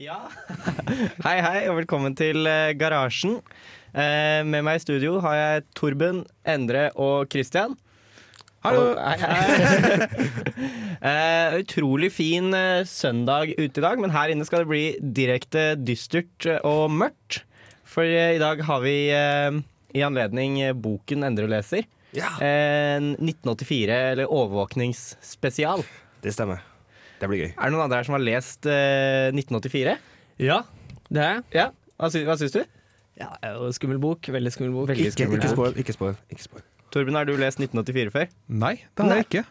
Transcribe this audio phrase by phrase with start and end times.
[0.00, 0.30] Ja.
[1.26, 3.34] hei, hei, og velkommen til eh, Garasjen.
[3.92, 7.74] Eh, med meg i studio har jeg Torben, Endre og Christian.
[8.64, 8.94] Hallo!
[8.96, 10.08] Hei, hei.
[11.00, 14.82] Eh, utrolig fin eh, søndag ute i dag, men her inne skal det bli
[15.16, 17.38] direkte dystert eh, og mørkt.
[17.88, 19.60] For eh, i dag har vi eh,
[19.96, 21.88] i anledning eh, boken Endre leser.
[22.12, 25.86] Ja, En 1984, eller overvåkningsspesial.
[26.20, 26.60] det stemmer.
[27.20, 27.50] Det blir gøy.
[27.52, 29.96] Er det noen andre her som har lest eh, 1984?
[30.40, 30.62] Ja,
[31.12, 31.44] det er jeg.
[31.58, 31.66] Ja.
[32.00, 32.62] Hva, sy hva syns du?
[33.20, 34.24] Ja, det er jo en skummel bok.
[34.32, 34.88] Veldig skummel bok.
[34.94, 35.56] Veldig Ikke, skummel ikke bok.
[35.58, 35.80] spoil.
[35.82, 36.14] Ikke spoil.
[36.32, 36.62] Ikke spoil.
[36.90, 38.30] Torben, har du lest 1984 før?
[38.48, 39.42] Nei, det har jeg ikke.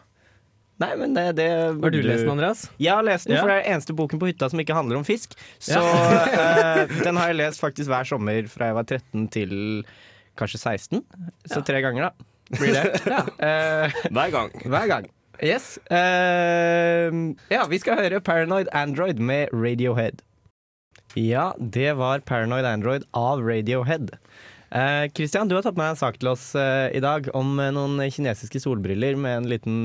[0.80, 1.46] Nei, men det, det
[1.76, 2.64] Har du lest den, Andreas?
[2.80, 3.42] Jeg har lest den, Ja.
[3.44, 5.36] for det er den eneste boken på hytta som ikke handler om fisk.
[5.60, 5.76] Så
[6.40, 9.54] eh, den har jeg lest faktisk hver sommer fra jeg var 13 til
[10.40, 11.04] kanskje 16.
[11.46, 11.64] Så Ja.
[11.68, 12.26] tre ganger, da.
[12.58, 12.84] Blir det.
[13.46, 14.50] Eh, Hver gang.
[14.66, 15.06] hver gang.
[15.42, 15.78] Yes.
[15.90, 20.20] Uh, ja, vi skal høre Paranoid Android med Radiohead.
[21.18, 24.12] Ja, det var Paranoid Android av Radiohead.
[24.70, 27.72] Kristian, Christian, du har tatt med en sak til oss uh, i dag om eh,
[27.74, 29.80] noen kinesiske solbriller med en liten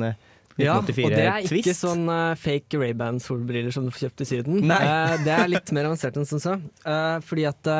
[0.61, 1.55] Ja, og det er 1984-twist.
[1.63, 4.61] ikke sånn uh, fake Ray-Ban-solbriller som du får kjøpt i Syden.
[4.75, 6.53] Eh, det er litt mer avansert enn som så.
[6.85, 7.71] Uh, fordi at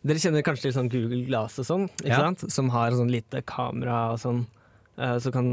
[0.00, 2.22] dere kjenner kanskje til sånn Google Glass og sånn, Ja.
[2.46, 4.46] Som har sånn lite kamera og sånn,
[4.96, 5.50] eh, så kan,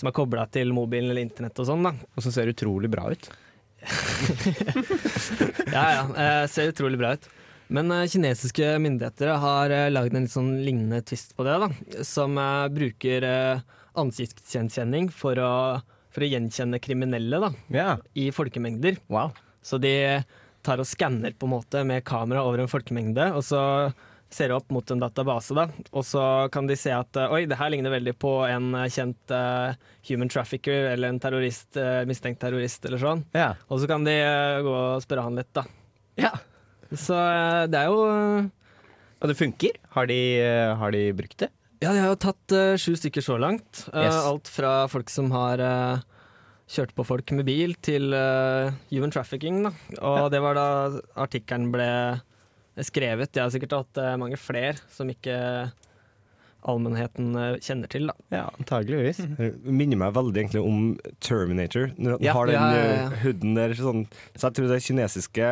[0.00, 1.84] som er kobla til mobilen eller internett og sånn.
[1.84, 1.92] da.
[2.16, 3.30] Og som ser utrolig bra ut.
[5.70, 6.02] Ja, ja.
[6.42, 7.28] eh, ser utrolig bra ut.
[7.70, 11.68] Men eh, kinesiske myndigheter har uh, lagd en litt sånn lignende twist på det, da.
[12.06, 13.62] Som eh, bruker eh,
[14.00, 15.52] ansiktsgjenkjenning for å,
[16.10, 18.98] for å gjenkjenne kriminelle da, Ja, i folkemengder.
[19.12, 19.30] wow.
[19.62, 19.92] Så de
[20.64, 23.60] tar og skanner på en måte med kamera over en folkemengde, og så
[24.34, 25.66] ser opp mot en database, da.
[25.90, 26.22] Og så
[26.54, 29.74] kan de se at eh, oi, det her ligner veldig på en eh, kjent uh,
[30.06, 33.24] human trafficker eller en terrorist, uh, mistenkt terrorist eller sånn.
[33.34, 33.52] Ja.
[33.68, 35.66] Og så kan de uh, gå og spørre han litt, da.
[36.20, 36.34] ja.
[36.90, 37.14] Så
[37.70, 39.76] det er jo Og det funker?
[39.94, 40.16] Har de,
[40.74, 41.46] har de brukt det?
[41.78, 43.84] Ja, de har jo tatt sju stykker så langt.
[43.94, 44.16] Yes.
[44.26, 46.02] Alt fra folk som har eh,
[46.74, 48.10] kjørt på folk med bil, til
[48.90, 49.62] human trafficking.
[49.68, 49.72] Da.
[50.02, 50.66] Og det var da
[51.14, 51.86] artikkelen ble
[52.78, 53.32] skrevet.
[53.34, 55.36] Jeg har sikkert hatt eh, mange flere som ikke
[56.68, 58.06] allmennheten eh, kjenner til.
[58.10, 58.14] Da.
[58.34, 59.16] Ja, antageligvis.
[59.38, 60.82] Det minner meg veldig egentlig om
[61.24, 61.88] Terminator.
[61.96, 62.32] Når den Ja.
[62.36, 63.10] har den Ja, ja, ja.
[63.30, 63.74] eh, der.
[63.78, 64.02] Sånn.
[64.36, 65.46] Så jeg tror det kinesiske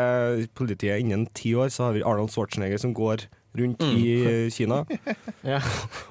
[0.55, 3.25] politiet innen ti år så har vi Arnold Schwarzenegger som går
[3.57, 3.97] rundt Mm.
[3.97, 4.11] i
[4.45, 4.85] eh, Kina
[5.43, 5.59] Ja.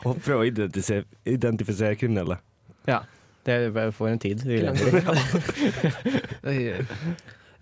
[0.04, 2.40] og prøver å identifisere, identifisere kriminelle.
[2.88, 3.04] Ja.
[3.48, 4.42] Det får en tid.
[4.44, 4.98] Vi lever
[6.52, 6.84] i.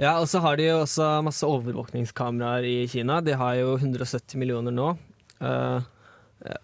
[0.01, 3.22] Ja, og så har de jo også masse overvåkningskameraer i Kina.
[3.23, 4.89] De har jo 170 millioner nå.
[5.39, 5.79] Uh,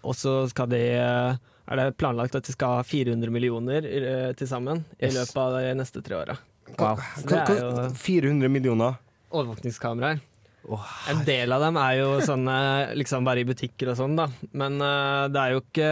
[0.04, 1.38] og så skal de eh,
[1.72, 5.56] er det planlagt at de skal ha 400 millioner uh, til sammen i løpet av
[5.56, 6.36] de neste tre åra.
[6.76, 7.00] Wow.
[7.26, 9.00] Hva- 400 millioner.
[9.32, 10.20] overvåkningskameraer.
[10.68, 12.54] Oh, En del av dem er jo sånne
[12.94, 14.28] liksom bare i butikker og sånn, da.
[14.54, 15.90] Men uh, det er jo ikke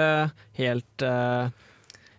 [0.60, 1.50] helt uh,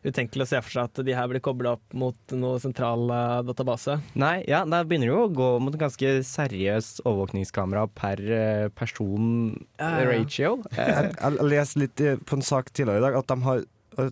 [0.08, 3.42] utenkelig å se for seg at de her blir kobla opp mot noe sentral uh,
[3.46, 4.00] database.
[4.20, 8.68] Nei, ja, da begynner det jo å gå mot en ganske seriøs overvåkningskamera per uh,
[8.78, 10.58] person-ratio.
[10.78, 13.66] Jeg, jeg leste litt eh, på en sak tidligere i dag at de har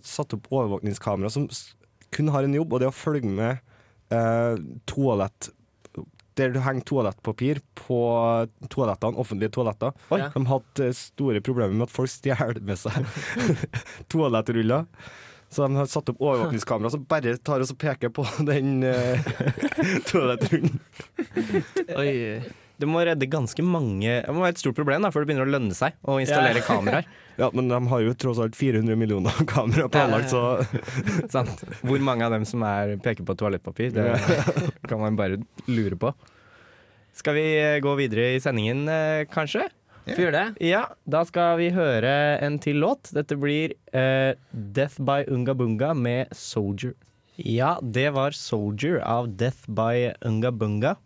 [0.06, 1.48] satt opp overvåkningskamera som
[2.14, 3.58] kun har en jobb, og det er å følge med
[4.14, 5.50] eh, toalett
[6.38, 7.98] der du henger toalettpapir på
[8.72, 9.96] toalettene, offentlige toaletter.
[10.14, 10.20] Oi.
[10.22, 13.04] De har hatt store problemer med at folk stjeler med seg
[14.12, 14.86] toalettruller.
[15.50, 19.30] Så de har satt opp overvåkningskamera som bare tar og peker på den uh,
[20.06, 20.78] toaletthunden.
[21.98, 22.40] Oi.
[22.80, 25.44] Det må redde ganske mange Det må være et stort problem da, før det begynner
[25.44, 26.68] å lønne seg å installere Ja.
[26.70, 27.10] kameraer.
[27.40, 30.60] Ja, men de har jo tross alt 400 millioner kameraer planlagt, så
[31.32, 31.62] Sant?
[31.80, 34.10] Hvor mange av dem som er, peker på toalettpapir, det
[34.90, 36.10] kan man bare lure på.
[37.16, 39.70] Skal vi eh, gå videre i sendingen, eh, kanskje?
[40.14, 40.66] Får gjøre det?
[40.70, 42.12] Ja, da skal vi høre
[42.42, 43.12] en til låt.
[43.14, 46.96] Dette blir uh, Death by Unga Bunga med Soldier.
[47.40, 50.96] Ja, det var Soldier av Death by Unga Bunga.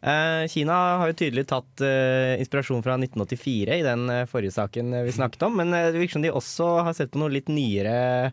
[0.00, 5.12] Eh, Kina har jo tydelig tatt eh, inspirasjon fra 1984 i den forrige saken vi
[5.12, 8.32] snakket om, men det virker som de også har sett på noe litt nyere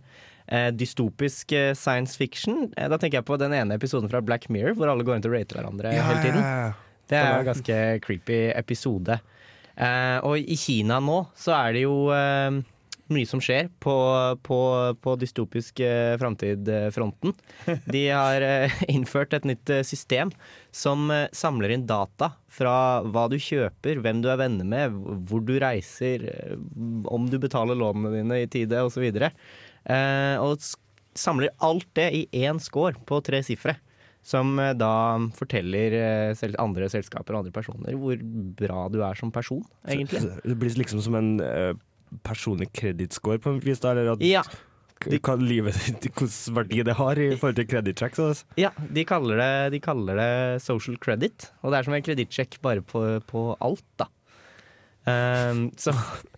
[0.79, 2.69] dystopisk science fiction.
[2.71, 5.35] Da tenker jeg på den ene episoden fra Black Mirror hvor alle går rundt og
[5.35, 6.45] rater hverandre hele tiden.
[7.07, 9.19] Det er jo en ganske creepy episode.
[9.77, 12.57] Eh, og i Kina nå så er det jo eh,
[13.13, 13.93] mye som skjer på,
[14.43, 14.59] på,
[15.03, 17.35] på dystopisk eh, framtid-fronten.
[17.85, 18.45] De har
[18.95, 20.33] innført et nytt system
[20.75, 24.97] som samler inn data fra hva du kjøper, hvem du er venner med,
[25.29, 26.25] hvor du reiser,
[27.05, 29.07] om du betaler lånene dine i tide osv.
[29.07, 30.57] Eh, og
[31.17, 33.77] samler alt det i én score på tre sifre.
[34.27, 34.91] Som eh, da
[35.37, 38.19] forteller eh, andre selskaper og andre personer hvor
[38.59, 40.19] bra du er som person, egentlig.
[40.25, 41.73] Så Det blir liksom som en eh,
[42.27, 44.43] personlig kredittscore på en vis, da, eller at, Ja,
[45.05, 48.15] De, hva livet ditt, hvilken verdi det har i forhold til kredittcheck.
[48.17, 51.51] så- ja de, kaller det, de kaller det social credit.
[51.61, 54.07] Og det er som en kredittsjekk bare på, på alt, da.
[55.07, 55.93] Ehm, så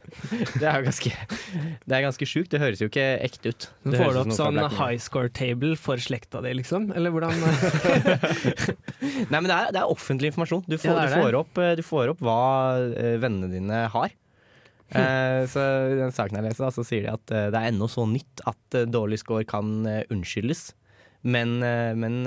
[0.60, 2.52] det er jo ganske Det er ganske sjukt.
[2.54, 3.68] Det høres jo ikke ekte ut.
[3.86, 6.90] Det får du opp sånn high score table for slekta di, liksom?
[6.98, 7.34] Eller hvordan
[9.32, 10.66] Nei, men det er, det er offentlig informasjon.
[10.68, 12.42] Du får, Ja, du får, opp, eh, du får opp hva
[12.94, 14.18] eh, vennene dine har.
[14.90, 15.62] Uh, så
[15.94, 18.08] I den saken jeg leser, da, så sier de at uh, det er ennå så
[18.10, 20.72] nytt at uh, dårlig score kan unnskyldes.
[21.20, 21.58] Men,
[22.00, 22.22] men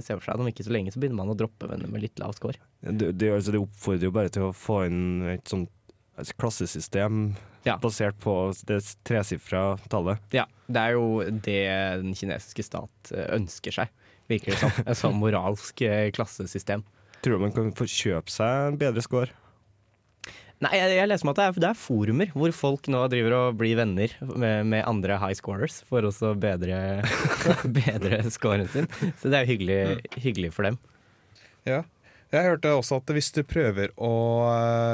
[0.00, 2.00] se for seg at om ikke så lenge så begynner man å droppe venner med
[2.00, 2.56] litt lav score.
[2.80, 5.02] Det, det, altså, det oppfordrer jo bare til å få inn
[5.34, 5.68] et sånt
[6.40, 7.34] klassesystem
[7.66, 7.76] Ja.
[7.82, 8.34] basert på
[8.68, 10.18] det tresifra tallet.
[10.34, 11.58] Ja, det er jo det
[12.04, 13.88] den kinesiske stat eh, ønsker seg,
[14.30, 14.72] virker det som.
[14.86, 16.84] Et sånn moralsk eh, klassesystem.
[17.22, 19.30] Tror du man kan få kjøpe seg en bedre score?
[20.58, 23.34] Nei, jeg, jeg leser om at det er, det er forumer hvor folk nå driver
[23.36, 26.80] og blir venner med, med andre high scorers for å bedre,
[27.78, 28.88] bedre scoren sin.
[29.20, 29.78] Så det er jo hyggelig,
[30.18, 30.80] hyggelig for dem.
[31.68, 31.84] Ja.
[32.28, 34.12] Jeg hørte også at hvis du prøver å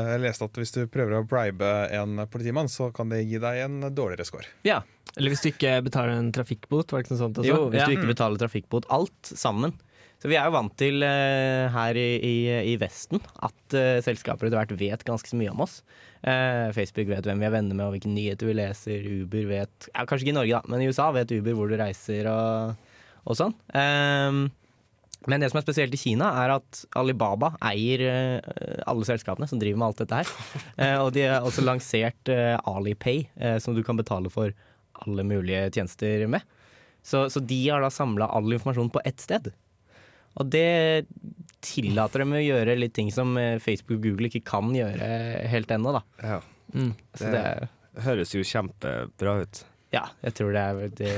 [0.06, 3.64] Jeg leste at hvis du prøver å bribe en politimann, så kan det gi deg
[3.64, 4.46] en dårligere score.
[4.66, 4.82] Ja,
[5.16, 7.42] Eller hvis du ikke betaler en trafikkbot, var det ikke noe sånt?
[7.42, 7.50] også?
[7.50, 7.88] jo, hvis ja.
[7.90, 8.86] du ikke betaler trafikkbot.
[8.94, 9.74] Alt sammen.
[10.22, 12.36] Så vi er jo vant til uh, her i, i,
[12.72, 15.82] i Vesten at uh, selskaper etter hvert vet ganske så mye om oss.
[16.24, 19.04] Uh, Facebook vet hvem vi er venner med og hvilke nyheter vi leser.
[19.04, 21.76] Uber vet ja, Kanskje ikke i Norge, da, men i USA vet Uber hvor du
[21.76, 22.94] reiser og,
[23.26, 23.52] og sånn.
[23.76, 24.46] Ehm,
[25.30, 29.60] men det som er spesielt i Kina, er at Alibaba eier eh, alle selskapene som
[29.60, 30.32] driver med alt dette her.
[30.84, 33.24] Eh, og de har også lansert eh, Alipay,
[33.62, 34.50] som du kan betale for
[35.04, 36.42] alle mulige tjenester med.
[37.04, 39.50] Så, så de har da samla all informasjon på ett sted.
[40.34, 41.06] Og det
[41.64, 45.08] tillater dem å gjøre litt ting som Facebook og Google ikke kan gjøre
[45.52, 46.02] helt ennå, da.
[46.24, 46.40] Ja.
[46.74, 46.90] Mm.
[47.14, 47.44] Så det,
[47.94, 49.60] Det høres jo kjempebra ut.
[49.94, 51.12] ja, jeg tror det er det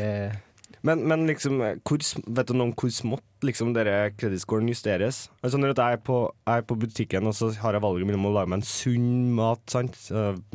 [0.84, 2.02] Men, men liksom, hvor,
[2.36, 5.26] vet du noe om hvor smått liksom dere kredittscoren justeres?
[5.40, 8.28] Altså Når jeg er, på, jeg er på butikken og så har jeg valget mellom
[8.28, 9.98] å lage meg en sunn mat sant?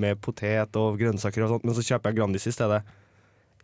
[0.02, 2.84] Med potet og grønnsaker, og sånt, men så kjøper jeg Grandis i stedet.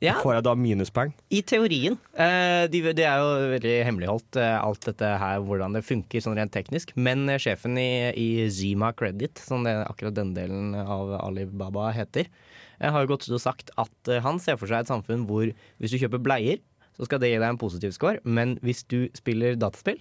[0.03, 1.11] Ja, Får jeg da minuspoeng?
[1.33, 1.95] I teorien.
[2.13, 6.38] Eh, de, det er jo veldig hemmeligholdt, eh, alt dette her, hvordan det funker sånn
[6.38, 6.91] rent teknisk.
[6.94, 12.29] Men eh, sjefen i, i Zima Credit, som det, akkurat denne delen av Alibaba heter,
[12.77, 15.25] eh, har jo gått ut og sagt at eh, han ser for seg et samfunn
[15.29, 16.61] hvor hvis du kjøper bleier,
[16.97, 18.21] så skal det gi deg en positiv score.
[18.25, 19.97] Men hvis du spiller dataspill,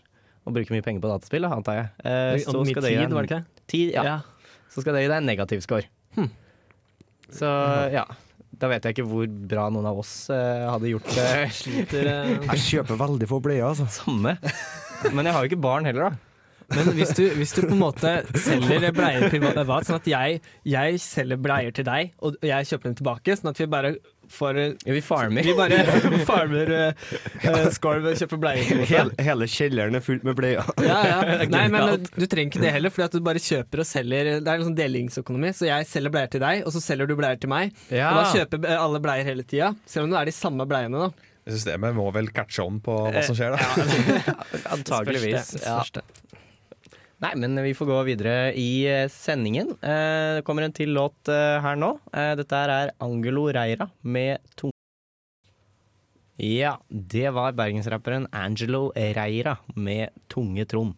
[0.47, 3.41] og bruker mye penger på dataspill, da, antar jeg, eh, så skal tid, en, det
[3.67, 4.19] tid, ja, Ja.
[4.71, 5.89] så skal det gi deg en negativ score.
[6.21, 6.29] Hm.
[7.33, 7.49] Så
[7.97, 8.05] ja.
[8.57, 12.31] Da vet jeg ikke hvor bra noen av oss eh, hadde gjort det Sliter, eh.
[12.55, 13.89] Jeg kjøper veldig få bleier, altså.
[13.93, 14.37] samme.
[15.13, 16.27] Men jeg har jo ikke barn heller, da.
[16.73, 18.13] Men hvis du, hvis du på en måte
[18.43, 22.97] selger bleier privat, sånn at jeg, jeg selger bleier til deg, og jeg kjøper dem
[22.99, 23.93] tilbake, sånn at vi bare
[24.33, 25.47] får Ja, vi farmer.
[25.47, 25.79] Vi bare
[26.31, 28.83] farmer uh, skarv og kjøper bleier.
[28.89, 30.67] Hele, hele kjelleren er fullt med bleier.
[30.83, 31.21] Ja, ja.
[31.57, 34.33] Nei, men du trenger ikke det heller, fordi at du bare kjøper og selger.
[34.41, 37.17] Det er en sånn delingsøkonomi, så jeg selger bleier til deg, og så selger du
[37.19, 37.73] bleier til meg.
[37.91, 38.13] Ja.
[38.13, 41.07] Og da kjøper alle bleier hele tida, selv om det er de samme bleiene.
[41.07, 44.35] da Systemet må vel catche on på hva som skjer, da.
[44.75, 45.53] Antageligvis.
[45.55, 46.03] Spørs Ja.
[47.25, 49.71] Nei, men vi får gå videre i eh, sendingen.
[49.81, 51.95] Eh, Det kommer en til låt eh, her nå.
[52.13, 54.73] Dette er Angelo Reira med tung...
[56.37, 60.93] Ja, det var bergensrapperen Angelo Reira med Tunge Trond.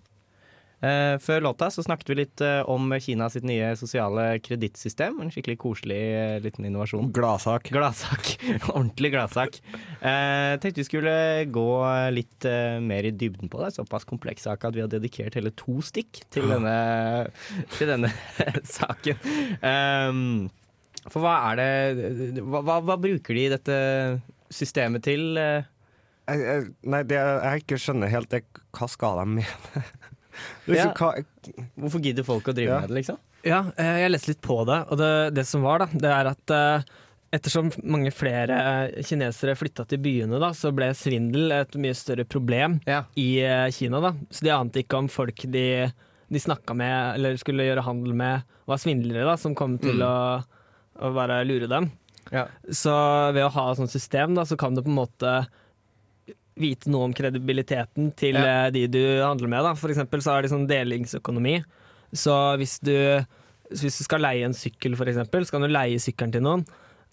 [0.79, 5.17] Eh, før låta så snakket vi litt eh, om Kina sitt nye sosiale kredittsystem.
[5.19, 7.11] En skikkelig koselig eh, liten innovasjon.
[7.15, 7.73] Gladsak.
[7.75, 8.31] Gladsak.
[8.77, 9.59] Ordentlig gladsak.
[9.99, 11.17] Eh, tenkte vi skulle
[11.51, 11.69] gå
[12.15, 12.47] litt
[12.85, 13.73] mer i dybden på det.
[13.75, 16.77] Såpass kompleks sak at vi har dedikert hele to stikk til denne,
[17.75, 18.13] til denne
[18.79, 19.19] saken.
[19.59, 20.23] Um,
[21.09, 23.79] for hva er det hva, hva, hva bruker de dette
[24.55, 25.35] systemet til?
[25.39, 29.83] Jeg, jeg, nei, det jeg ikke skjønner helt, er hva skal de med det?
[30.69, 31.13] Liksom, hva,
[31.79, 32.81] Hvorfor gidder folk å drive Ja.
[32.81, 33.19] med det, liksom?
[33.47, 36.27] Ja, eh, jeg leste litt på det, og det, det som var, da, det er
[36.33, 36.83] at eh,
[37.39, 38.57] ettersom mange flere
[38.91, 43.05] eh, kinesere flytta til byene, da, så ble svindel et mye større problem Ja.
[43.17, 43.41] i
[43.73, 44.01] Kina.
[44.01, 44.13] da.
[44.31, 45.93] Så de ante ikke om folk de,
[46.29, 50.05] de snakka med eller skulle gjøre handel med, var svindlere da, som kom til Mm.
[50.05, 50.45] å,
[51.09, 51.91] å bare lure dem.
[52.33, 52.47] Ja.
[52.69, 52.93] Så
[53.33, 55.47] ved å ha et sånt system, da, så kan det på en måte
[56.59, 58.67] vite noe om kredibiliteten til Ja.
[58.67, 59.63] eh, de du handler med.
[59.65, 59.75] Da.
[59.75, 61.63] For eksempel så er det sånn delingsøkonomi.
[62.13, 62.95] Så hvis du,
[63.71, 66.67] hvis du skal leie en sykkel, for eksempel, så kan du leie sykkelen til noen.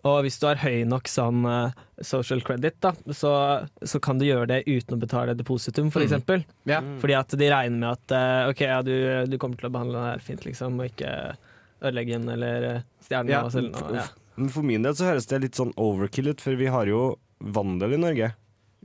[0.06, 1.72] Og hvis du har høy nok sånn eh,
[2.06, 3.32] social credit, da, så,
[3.82, 6.06] så kan du gjøre det uten å betale depositum, for Mm.
[6.08, 6.46] eksempel.
[6.70, 6.82] Ja.
[7.02, 9.98] Fordi at de regner med at eh, OK, ja, du, du kommer til å behandle
[9.98, 11.36] det her fint, liksom, og ikke
[11.82, 13.96] ødelegge den eller stjerne stjele den Ja, den.
[13.96, 14.06] Ja.
[14.38, 17.18] Men for min del så høres det litt sånn overkill ut, for vi har jo
[17.42, 18.34] vandel i Norge.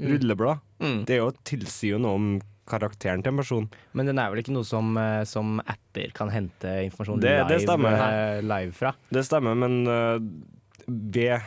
[0.00, 0.08] Mm.
[0.14, 0.62] Rulleblad.
[0.80, 1.00] Mm.
[1.06, 2.30] Det er jo tilsier jo noe om
[2.70, 3.66] karakteren til en person.
[3.98, 7.76] Men den er vel ikke noe som, eh, som apper kan hente informasjon Det- live,
[7.82, 8.94] det eh, live fra?
[9.10, 10.18] Det stemmer, men uh,
[10.86, 11.40] ved,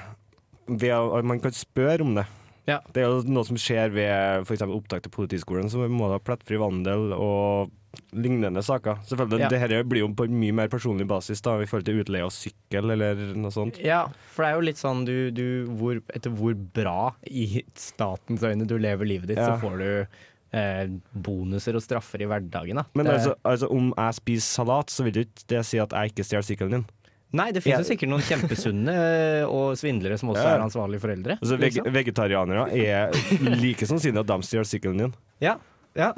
[0.68, 2.26] ved man kan spørre om det.
[2.68, 2.80] Ja.
[2.94, 4.62] Det er jo noe som skjer ved f.eks.
[4.64, 7.72] opptak til Politiskolen, så må ha plettfri vandel og
[8.14, 9.00] lignende saker.
[9.06, 9.50] Selvfølgelig, Ja.
[9.50, 12.24] det her blir jo på en mye mer personlig basis da, i forhold til utleie
[12.26, 13.78] av sykkel eller noe sånt.
[13.84, 18.42] Ja, for det er jo litt sånn du, du hvor, Etter hvor bra i statens
[18.42, 19.56] øyne du lever livet ditt, Ja.
[19.58, 20.08] så får du
[20.54, 22.76] eh, bonuser og straffer i hverdagen.
[22.78, 22.84] Da.
[22.94, 26.12] Men det, altså, altså, om jeg spiser salat, så vil ikke det si at jeg
[26.14, 26.86] ikke stjeler sykkelen din.
[27.34, 28.94] nei, det finnes jo sikkert noen kjempesunne
[29.58, 30.56] og svindlere som også Ja.
[30.60, 31.40] er ansvarlige foreldre.
[31.42, 31.94] Altså, veg liksom.
[31.94, 33.10] vegetarianere er
[33.58, 35.14] like sannsynlig at de stjeler sykkelen din.
[35.42, 35.56] Ja,
[35.94, 36.10] ja.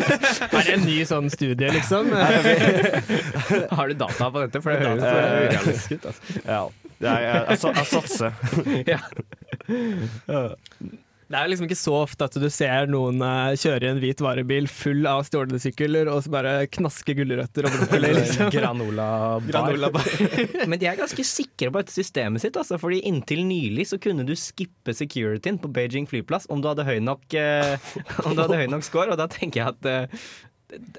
[0.56, 2.12] Er det en ny sånn studie, liksom?
[3.76, 4.62] Har du data på dette?
[4.62, 5.14] For det høres eh,
[5.46, 6.06] urealistisk ut.
[6.12, 6.22] Altså.
[6.46, 6.60] Ja,
[6.96, 8.30] jeg, jeg, jeg, jeg satser.
[8.92, 9.00] Ja.
[11.26, 14.20] Det er liksom ikke så ofte at du ser noen eh, kjøre i en hvit
[14.22, 18.52] varebil full av stjålne sykler og så bare knaske gulrøtter og brokkoli, liksom.
[18.54, 19.08] Granola
[19.40, 19.48] bar.
[19.50, 20.06] Granola bar.
[20.70, 22.58] Men de er ganske sikre på dette systemet sitt.
[22.58, 26.86] Altså, fordi inntil nylig så kunne du skippe securityen på Beijing flyplass om du hadde
[26.86, 27.74] høy nok, eh,
[28.22, 29.10] om du hadde høy nok score.
[29.10, 30.28] Og da tenker jeg at eh,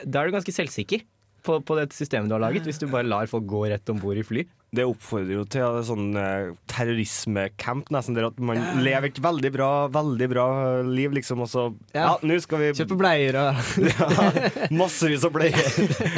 [0.04, 1.08] da er du ganske selvsikker
[1.48, 4.04] på, på dette systemet du har laget, hvis du bare lar folk gå rett om
[4.04, 4.44] bord i fly.
[4.76, 9.70] Det oppfordrer jo til sånn eh, terrorismecamp, nesten, der at man lever et veldig bra,
[9.96, 10.48] veldig bra
[10.84, 11.64] liv, liksom, og så
[11.96, 12.18] Ja, Ja.
[12.28, 15.56] nå skal vi Kjøpe bleier og ja, Massevis av bleier.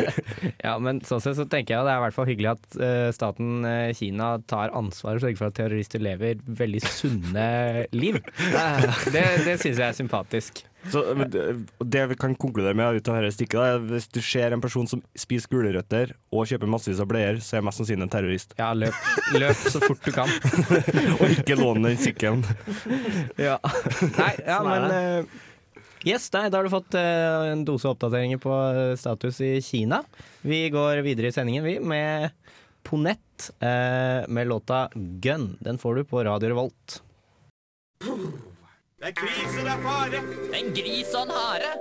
[0.65, 3.09] Ja, men sånn sett så tenker jeg det er i hvert fall hyggelig at uh,
[3.15, 7.47] staten uh, Kina tar ansvar og sørger for at terrorister lever veldig sunne
[7.95, 8.19] liv.
[9.13, 10.63] Det, det syns jeg er sympatisk.
[10.87, 11.01] Så
[11.83, 14.87] det vi kan konkludere med ut av dette stikket, er hvis du ser en person
[14.87, 18.55] som spiser gulrøtter og kjøper massevis av bleier, så er mest sannsynlig en terrorist.
[18.59, 18.95] Ja, løp,
[19.35, 20.31] løp så fort du kan.
[21.19, 22.45] Og ikke lån den sykkelen.
[23.35, 23.59] Ja.
[24.15, 25.37] Nei, ja, Sånn men uh,
[26.07, 29.99] Yes, nei, da har du fått uh, en dose oppdateringer på eh, status i Kina.
[30.47, 32.31] Vi går videre i sendingen, vi, med
[32.87, 35.57] Ponett uh, med låta 'Gun'.
[35.59, 37.01] Den får du på Radio Revolt.
[38.99, 39.53] En gris
[41.15, 41.69] og en hare.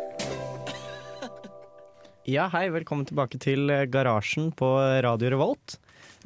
[2.28, 4.68] Ja, hei, velkommen tilbake til eh, Garasjen på
[5.02, 5.78] Radio Revolt.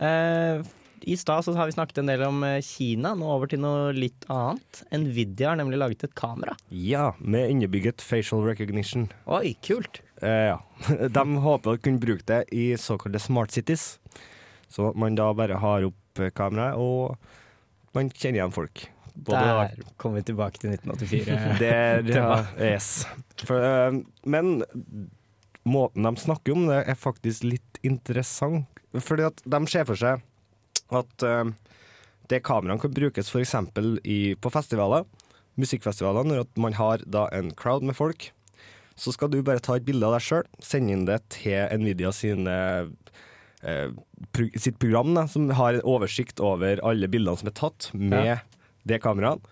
[0.03, 0.61] Eh,
[1.07, 4.27] I stad har vi snakket en del om eh, Kina, nå over til noe litt
[4.29, 4.83] annet.
[4.93, 6.59] Nvidia har nemlig laget et kamera.
[6.69, 9.07] Ja, med innebygget facial recognition.
[9.31, 10.03] Oi, kult!
[10.21, 10.59] Eh, ja.
[11.17, 13.95] De håper å kunne bruke det i såkalte smart cities.
[14.69, 17.17] Så man da bare har opp eh, kameraet, og
[17.97, 18.91] man kjenner igjen folk.
[19.15, 21.59] Der kom vi tilbake til 1984.
[21.63, 23.05] Det, ja, yes.
[23.45, 24.63] For, eh, men
[25.69, 28.69] måten de snakker om det, er faktisk litt interessant.
[28.93, 30.21] Fordi at de ser for seg
[30.93, 31.49] at uh,
[32.29, 33.55] det kameraene kan brukes f.eks.
[33.73, 35.07] på festivaler,
[35.61, 38.31] musikkfestivaler, når man har da en crowd med folk.
[38.97, 42.13] Så skal du bare ta et bilde av deg sjøl, sende inn det til Nvidia
[42.13, 42.57] sine
[43.65, 43.95] eh,
[44.61, 48.41] sitt program, da, som har en oversikt over alle bildene som er tatt med Ja.
[48.89, 49.45] Det kameraet.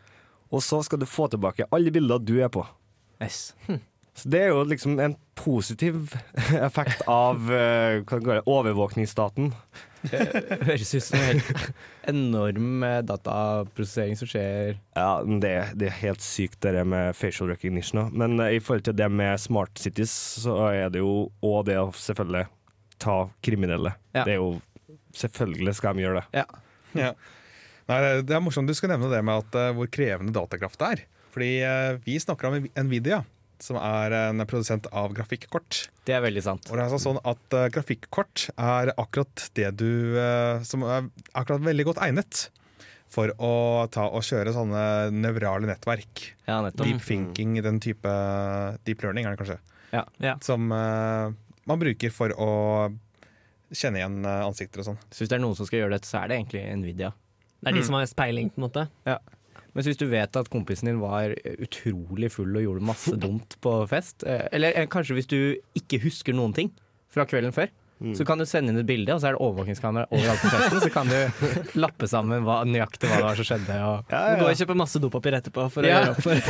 [0.51, 2.65] Og så skal du få tilbake alle bilder du er på.
[3.23, 3.53] Yes.
[4.17, 6.15] Så det er jo liksom en positiv
[6.67, 9.53] effekt av uh, hva det overvåkningsstaten.
[10.01, 10.21] Det
[10.65, 11.41] Høres ut som en
[12.09, 17.53] enorm eh, dataprosessering som skjer Ja, det, det er helt sykt det der med facial
[17.53, 18.01] recognition.
[18.01, 18.25] da.
[18.25, 21.77] Men uh, i forhold til det med smart cities, så er det jo òg det
[21.81, 22.49] å selvfølgelig
[23.01, 23.95] ta kriminelle.
[24.17, 24.25] Ja.
[24.25, 24.59] Det er jo
[25.11, 26.43] Selvfølgelig skal de gjøre det.
[26.95, 27.09] Ja.
[27.91, 30.89] Nei, det- er morsomt du skulle nevne det med at, eh, hvor krevende datakraft det
[30.95, 31.05] er.
[31.35, 33.25] Fordi eh, vi snakker om Nvidia,
[33.61, 35.89] som er en produsent av grafikkort.
[36.07, 36.71] Det er veldig sant.
[36.71, 41.11] Og det er altså sånn at eh, Grafikkort er akkurat det du eh, Som er
[41.35, 42.49] akkurat veldig godt egnet
[43.11, 43.53] for å
[43.91, 46.29] ta og kjøre sånne nevrale nettverk.
[46.47, 46.61] Ja.
[46.71, 48.11] Deep thinking, den type
[48.87, 49.59] deep learning er det kanskje.
[49.91, 50.05] Ja.
[50.23, 50.37] Ja.
[50.47, 51.33] Som uh,
[51.67, 52.51] man bruker for å
[53.75, 55.01] kjenne igjen eh, ansikter og sånn.
[55.11, 57.11] Så hvis det er noen som skal gjøre dette, så er det egentlig Nvidia.
[57.61, 58.87] Det er de som har mest peiling, på en måte.
[59.71, 61.31] Men hvis du vet at kompisen din var
[61.63, 65.37] utrolig full og gjorde masse dumt på fest, eh, eller eh, kanskje hvis du
[65.79, 66.73] ikke husker noen ting
[67.13, 67.71] fra kvelden før,
[68.17, 70.79] så kan du sende inn et bilde, og så er det overvåkingskamera overalt på festen.
[70.81, 71.43] Så kan du
[71.85, 73.77] lappe sammen hva, nøyaktig hva det var som skjedde.
[73.85, 75.99] Og, Du går og kjøper masse dopapir etterpå for å Ja.
[76.01, 76.41] gjøre opp for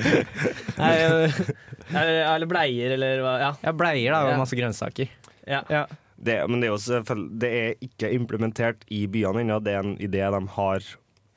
[0.80, 3.34] Nei, eller, eller bleier, eller hva.
[3.44, 3.50] Ja.
[3.68, 5.12] ja, bleier da, og masse grønnsaker.
[5.52, 5.84] ja.
[6.18, 6.24] Ja.
[6.24, 7.02] det men det er også,
[7.38, 9.60] Det er ikke implementert i byene ennå.
[9.62, 10.80] Det er en idé de har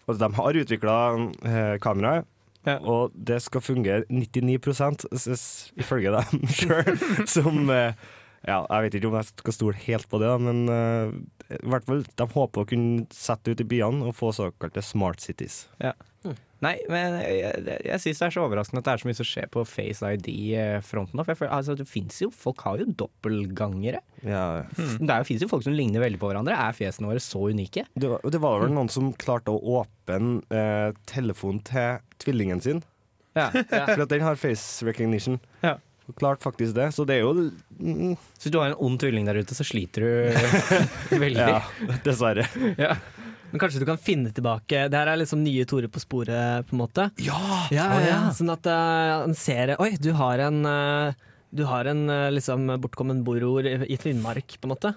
[0.09, 0.93] Altså, de har utvikla
[1.45, 2.25] eh, kameraet,
[2.65, 2.79] Ja.
[2.81, 6.97] og det skal fungere 99 s- s- ifølge dem sjøl.
[7.27, 7.93] Som eh,
[8.47, 11.11] Ja, jeg vet ikke om jeg skal stole helt på det, men eh,
[11.59, 14.81] i hvert fall, de håper å kunne sette det ut i byene og få såkalte
[14.81, 15.67] smart cities.
[16.59, 19.27] Nei, men jeg, jeg, syns det er så overraskende at det er så mye som
[19.29, 21.21] skjer på Face ID-fronten.
[21.23, 24.01] For altså, det fins jo, folk har jo dobbeltgangere.
[24.27, 24.43] Ja.
[24.75, 26.57] Det fins jo, folk som ligner veldig på hverandre.
[26.59, 27.85] Er fjesene våre så unike?
[27.95, 32.83] Det var, det var vel noen som klarte å åpne eh, telefonen til tvillingen sin,
[33.37, 33.47] Ja.
[33.93, 35.39] for at den har face recognition.
[35.63, 35.77] Ja.
[36.17, 37.33] Klart faktisk det, så det er jo
[37.77, 40.09] mm, Så hvis du har en ond tvilling der ute, så sliter du
[41.23, 41.47] veldig.
[41.53, 41.61] Ja,
[42.03, 42.47] dessverre.
[42.79, 42.95] Ja.
[43.51, 46.75] Men kanskje du kan finne tilbake Det her er liksom nye Tore på sporet, på
[46.75, 47.09] en måte.
[47.23, 47.65] Ja!
[47.73, 48.19] Ja, ja.
[48.35, 52.67] Sånn at uh, han ser Oi, du har en eh, Du har en eh, liksom
[52.81, 54.93] bortkommen boror i, Finnmark, på en måte.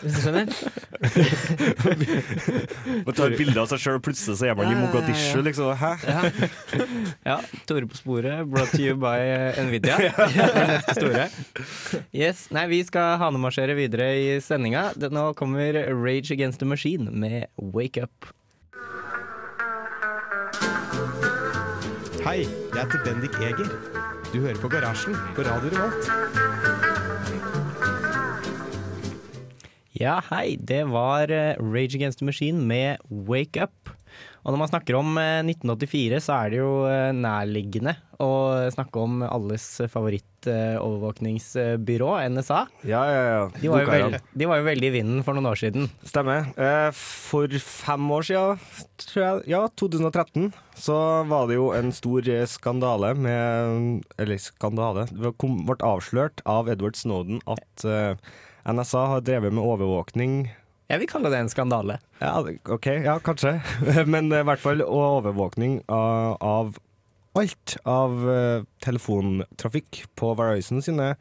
[0.00, 0.46] Hvis du skjønner?
[3.06, 5.26] Man tar bilde av seg sjøl, og plutselig så er man Ja, i Mogadishu, ja,
[5.38, 5.42] ja.
[5.46, 5.66] liksom.
[5.80, 5.92] Hæ?
[6.04, 6.20] Ja.
[7.30, 7.36] ja.
[7.70, 9.96] Tore på sporet, brought to you by eh, Nvidia.
[10.74, 11.24] Neste store.
[12.10, 14.82] Yes, nei, Vi skal hanemarsjere videre i sendinga.
[15.10, 18.16] Nå kommer Rage Against the Machine med Wake Up.
[22.20, 23.99] Hei, jeg heter Bendik Eger.
[24.30, 26.06] Du hører på Garasjen på Radio Revolt.
[29.98, 30.54] Ja, hei.
[30.54, 33.90] Det var eh, Rage Against the Machine med Wake Up.
[34.40, 38.30] Og når man snakker om eh, 1984, så er det jo eh, nærliggende å
[38.72, 42.58] snakke om alles favoritt-overvåkningsbyrå, NSA.
[42.88, 43.50] Ja, ja, ja.
[43.56, 45.82] De var, jo veld, de var jo veldig i vinden for noen år siden.
[46.08, 46.38] Stemmer.
[46.60, 48.50] Eh, for fem år siden,
[49.06, 50.44] tror jeg, ja, 2013,
[50.80, 50.96] så
[51.30, 53.34] var det jo en stor eh, skandale med
[54.20, 55.02] Eller skandale.
[55.10, 58.14] Det ble avslørt av Edward Snowden at eh,
[58.68, 60.32] NSA har drevet med overvåkning
[60.90, 62.00] Jeg vil kalle det en skandale.
[62.18, 63.60] Ja, OK, ja, kanskje.
[64.10, 66.78] Men eh, i hvert fall overvåkning av, av
[67.38, 71.12] alt av eh, telefontrafikk på Verizon sine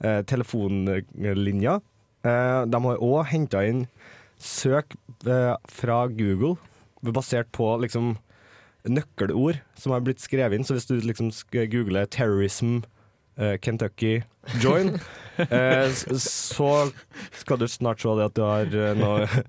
[0.00, 1.82] eh, telefonlinjer.
[2.24, 3.86] Eh, de har òg henta inn
[4.42, 6.56] søk fra Google
[7.14, 8.16] basert på liksom
[8.90, 10.66] nøkkelord som har blitt skrevet inn.
[10.66, 12.82] Så hvis du liksom googler 'terrorism',
[13.62, 14.22] Kentucky
[14.62, 14.98] join,
[15.36, 16.90] eh, så
[17.32, 18.66] skal du snart se det at du har
[18.98, 19.44] noen noe,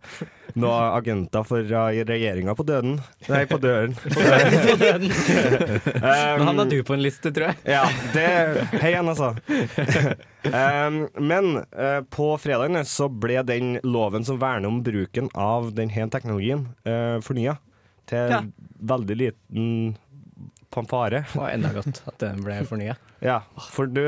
[0.60, 3.00] noe agenter for regjeringa på døden.
[3.28, 3.96] Nei, på døren.
[3.98, 5.10] På døden.
[5.10, 7.58] Nå havna Um, du på en liste, tror jeg.
[7.74, 8.28] ja, det
[8.78, 9.34] Hei igjen, altså.
[10.46, 11.00] um,
[11.32, 16.68] men uh, på fredagen så ble den loven som verner om bruken av denne teknologien,
[16.88, 17.58] uh, fornya
[18.10, 18.42] til Ja.
[18.84, 19.68] veldig liten
[20.74, 21.24] fanfare.
[21.34, 22.96] Var enda godt at den ble fornya.
[23.24, 23.40] Ja,
[23.72, 24.04] for nå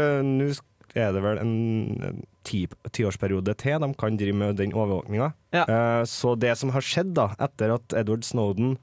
[0.95, 1.53] er det vel en
[2.03, 5.29] en ti- tiårsperiode til de kan drive med den overvåkninga.
[5.55, 5.63] Ja.
[5.67, 8.75] Uh, så det som har skjedd da, etter at Edward Snowden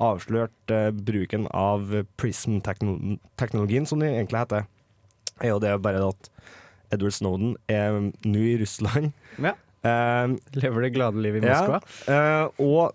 [0.00, 1.88] avslørte uh, bruken av
[2.20, 4.68] Prism-teknologien, som det egentlig heter,
[5.42, 6.30] er jo det bare at
[6.94, 9.12] Edward Snowden er nå i Russland.
[9.40, 9.52] Ja.
[9.84, 11.48] Uh, Lever det glade livet i.
[11.48, 11.80] Moskva.
[12.08, 12.94] Ja, og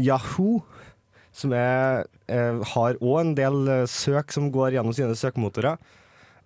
[0.00, 0.62] Yahoo,
[1.36, 5.76] som er, eh, har òg en del eh, søk som går gjennom sine søkemotorer.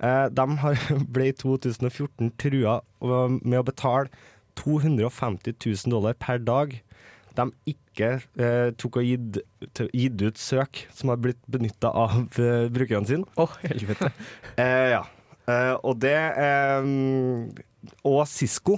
[0.00, 4.10] Eh, de har, ble i 2014 trua eh, med å betale
[4.60, 6.80] 250 000 dollar per dag
[7.38, 9.40] de ikke eh, tok og gitt,
[9.94, 13.26] gitt ut søk som har blitt benytta av eh, brukerne sine.
[13.38, 14.10] Å, helvete.
[14.56, 15.04] Eh, ja.
[15.50, 16.18] Eh, og det
[18.04, 18.76] Og Cisco,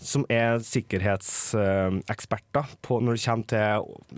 [0.00, 3.66] som er sikkerhetseksperter på når det kommer til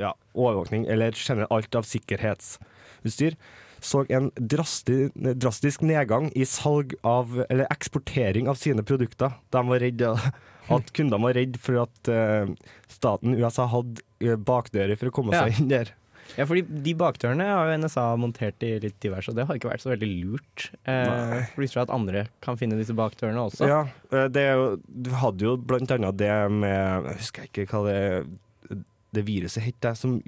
[0.02, 3.34] ja, overvåkning eller generelt alt av sikkerhetsutstyr,
[3.78, 9.30] så en drastisk, drastisk nedgang i salg av, eller eksportering av sine produkter.
[9.54, 10.10] De var redde
[10.74, 12.46] at kundene var redde for at eh,
[12.90, 15.44] staten USA hadde eh, bakdører for å komme Ja.
[15.46, 15.94] seg inn der.
[16.36, 19.70] Ja, fordi de bakdørene har jo NSA montert i litt diverse, og det har ikke
[19.70, 20.66] vært så veldig lurt.
[20.84, 23.68] Eh, for du tror at andre kan finne disse bakdørene også.
[23.70, 23.80] Ja,
[24.12, 27.82] eh, det er jo, du hadde jo blant annet det med Jeg husker ikke hva
[27.88, 28.02] det,
[29.16, 30.18] det viruset het, det, som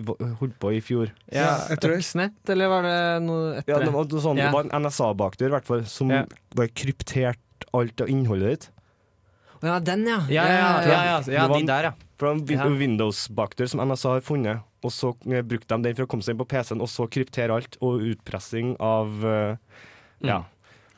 [0.40, 1.12] holdt på i fjor.
[1.34, 4.48] Ja, Øksnett, eller var det noe Ja, etter det var, sånn, Ja.
[4.48, 6.24] det var en NSA-bakdør, i hvert fall, som Ja.
[6.56, 7.36] bare krypterte
[7.76, 8.70] alt av innholdet ditt.
[9.62, 10.22] Ja, den, ja.
[10.32, 11.92] Ja, ja, ja, ja, ja, ja var de der, ja.
[12.16, 12.70] For det var Ja.
[12.72, 16.22] en Windows-bakdør som NSA har funnet, og så eh, brukte de den for å komme
[16.26, 19.56] seg inn på PC-en, og så kryptere alt, og utpressing av eh,
[20.26, 20.42] Ja.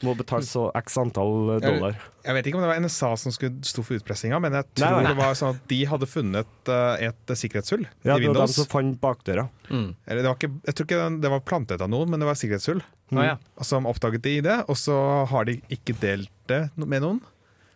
[0.02, 1.94] Må betale så x antall eh, dollar.
[2.26, 4.96] Jeg vet ikke om det var NSA som skulle stå for utpressinga, men jeg tror
[4.98, 5.12] nei.
[5.12, 6.70] det var sånn at de hadde funnet
[7.06, 8.56] et sikkerhetshull Ja, i det var de Windows.
[8.58, 9.44] som fant bakdøra.
[9.70, 9.92] Mm.
[10.06, 12.26] Eller det var ikke, jeg tror ikke den- det var plantet av noen, men det
[12.26, 12.82] var sikkerhetshull.
[13.12, 13.22] Mm.
[13.28, 13.36] ja.
[13.62, 14.98] Som oppdaget de i det, og så
[15.30, 17.20] har de ikke delt det med noen.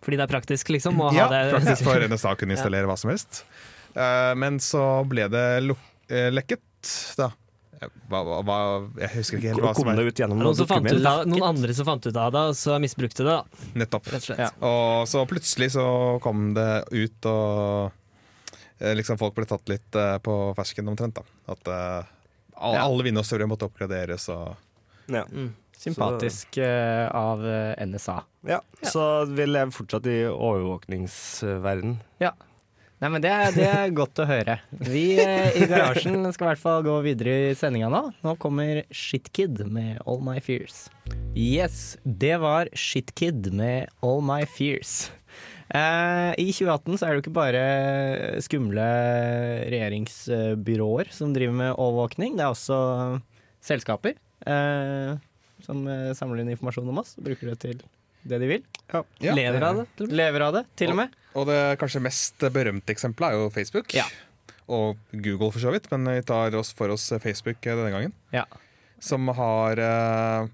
[0.03, 0.99] Fordi det er praktisk, liksom?
[0.99, 3.45] Å Ja, ha det faktisk for NSA kunne installere hva som helst.
[3.95, 6.62] Uh, men så ble det luk eh, lekket,
[7.19, 7.33] da.
[8.09, 8.57] Hva, hva, hva,
[9.03, 9.99] jeg husker ikke helt hva som er
[10.33, 13.27] Noen, som fant ut av, noen andre som fant ut av det, og så misbrukte
[13.27, 14.09] det, da, Nettopp.
[14.14, 14.40] rett og slett.
[14.40, 14.49] Ja.
[14.64, 15.85] Og så plutselig så
[16.25, 17.92] kom det ut, og
[18.81, 21.21] eh, liksom folk ble tatt litt eh, på fersken omtrent.
[21.21, 22.09] da At uh,
[22.57, 22.87] alle, Ja.
[22.87, 24.31] alle Windows-servere måtte oppgraderes.
[24.33, 24.57] Og
[25.12, 25.27] Ja.
[25.29, 25.53] Mm.
[25.77, 28.23] Sympatisk uh, av eh, NSA.
[28.49, 28.62] ja.
[28.83, 31.99] Så vi lever fortsatt i overvåkningsverden.
[33.07, 34.57] Nei, men det er, det er godt å høre.
[34.83, 38.01] Vi eh, i garasjen skal i hvert fall gå videre i sendinga nå.
[38.27, 40.88] Nå kommer Shitkid med All My Fears.
[41.38, 45.12] Yes, det var Shitkid med All My Fears.
[45.71, 47.62] Eh, I 2018 så er det jo ikke bare
[48.42, 48.87] skumle
[49.71, 52.35] regjeringsbyråer som driver med overvåkning.
[52.35, 52.81] Det er også
[53.71, 54.16] selskaper
[54.51, 55.12] eh,
[55.62, 55.87] som
[56.19, 57.87] samler inn informasjon om oss og bruker det til
[58.27, 58.66] det de vil.
[58.90, 59.07] Ja.
[59.38, 60.11] Lever av det.
[60.11, 61.14] Lever av det, til og med.
[61.37, 63.92] Og det kanskje mest berømte eksempelet er jo Facebook.
[63.96, 64.07] Ja.
[64.72, 68.14] Og Google for så vidt, men vi tar oss for oss Facebook denne gangen.
[68.35, 68.46] Ja.
[69.03, 70.49] Som har uh,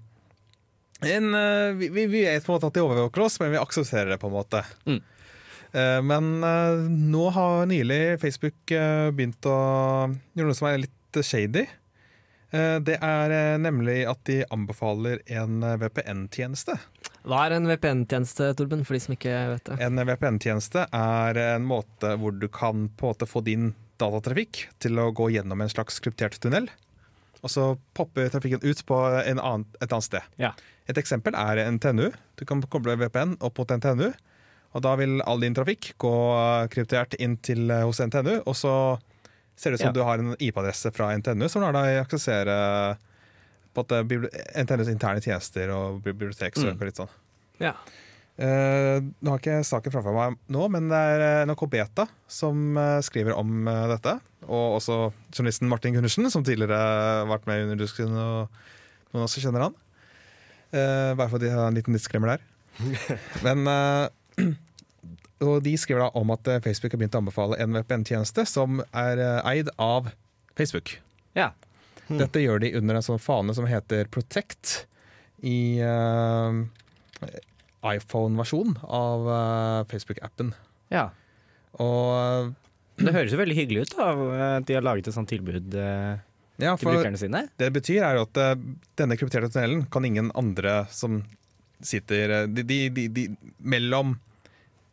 [1.07, 4.13] en uh, vi, vi vet på en måte at de overvåker oss, men vi aksepterer
[4.13, 4.63] det på en måte.
[4.85, 4.99] Mm.
[5.73, 6.33] Uh, men
[7.09, 8.75] nå har nylig Facebook
[9.15, 9.57] begynt å
[10.35, 11.65] gjøre noe som er litt shady.
[12.53, 16.75] Det er nemlig at de anbefaler en VPN-tjeneste.
[17.23, 19.77] Hva er en VPN-tjeneste, Torben, for de som ikke vet det?
[19.85, 23.69] En VPN-tjeneste er en måte hvor du kan på en måte få din
[24.01, 26.67] datatrafikk til å gå gjennom en slags kryptert tunnel.
[27.43, 30.27] Og så popper trafikken ut på en annen, et annet sted.
[30.39, 30.51] Ja.
[30.87, 32.09] Et eksempel er NTNU.
[32.39, 34.09] Du kan koble VPN opp mot NTNU.
[34.73, 36.13] Og da vil all din trafikk gå
[36.73, 38.39] kryptert inn til eh, hos NTNU.
[38.49, 38.73] Og så
[39.55, 39.95] ser det ut som Ja.
[39.99, 42.55] du har en IP-adresse fra NTNU som lar deg aksessere
[43.73, 44.31] på at det bibli-
[44.63, 47.13] NTNUs interne tjenester og biblioteksøk og litt sånn.
[47.61, 47.75] Ja.
[48.33, 52.79] Uh, nå har ikke saken framfor meg nå, men det er eh, NRK Beta som
[52.81, 54.15] eh, skriver om eh, dette.
[54.47, 54.97] Og også
[55.29, 59.77] journalisten Martin Gundersen, som tidligere har vært med i Underdusken, og noen også kjenner han.
[60.73, 62.49] Uh, bare fordi jeg har en liten diskremmer der.
[63.45, 64.09] men uh,
[65.43, 68.81] Og de skriver da om at eh, Facebook har begynt å anbefale en VPN-tjeneste som
[68.95, 70.11] er eh, eid av
[70.57, 70.95] Facebook.
[71.37, 71.51] Ja.
[72.07, 74.83] Dette gjør de under en sånn fane som heter Protect
[75.43, 76.63] i uh,
[77.83, 80.53] iPhone-versjon av uh, Facebook-appen.
[80.93, 81.09] ja.
[81.81, 82.53] Og
[83.01, 84.11] Det høres jo veldig hyggelig ut da,
[84.59, 86.21] at de har laget et sånt tilbud Uh,
[86.61, 87.47] ja, til brukerne sine.
[87.57, 88.65] det betyr, er jo at eh,
[88.99, 91.23] denne krypterte tunnelen kan ingen andre som
[91.83, 92.63] sitter eh, de,
[92.93, 93.25] de, de,
[93.57, 94.17] mellom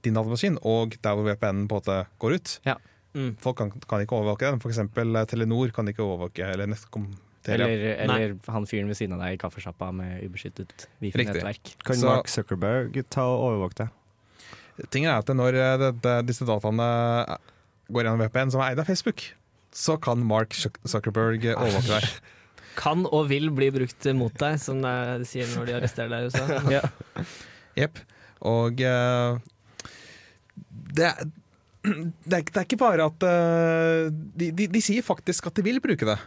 [0.04, 2.54] din datamaskin og der hvor VPN på en måte går ut.
[2.64, 2.78] Ja.
[3.16, 3.32] Mm.
[3.42, 4.52] Folk kan, kan ikke overvåke.
[4.62, 7.08] For eksempel eh, Telenor kan ikke overvåke eller Netcom.
[7.50, 7.72] Eller,
[8.04, 11.72] eller han fyren ved siden av deg i kaffesjappa med ubeskyttet wifi-nettverk.
[11.86, 13.96] Kan Så- Mark Zuckerberg ta og overvåke deg?
[14.92, 16.88] Tingen er at når eh, det, det, disse dataene
[17.24, 17.36] eh,
[17.90, 19.24] går gjennom VPN som er eid av Facebook,
[19.72, 22.12] så kan Mark Zuckerberg overvåke deg.
[22.80, 26.28] Kan og vil bli brukt mot deg, som de sier når de arresterer deg i
[26.30, 26.60] USA.
[26.78, 26.80] Ja.
[27.76, 27.98] Jepp.
[28.46, 29.36] Og uh,
[30.96, 31.10] det,
[31.84, 35.64] det, er, det er ikke bare at uh, de, de, de sier faktisk at de
[35.64, 36.18] vil bruke det.